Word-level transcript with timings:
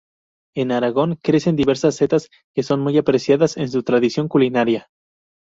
En 0.55 0.71
Aragón 0.71 1.19
crecen 1.21 1.55
diversas 1.55 1.95
setas 1.95 2.29
que 2.55 2.63
son 2.63 2.79
muy 2.79 2.97
apreciadas 2.97 3.55
en 3.55 3.69
su 3.69 3.83
tradición 3.83 4.27
culinaria. 4.27 4.87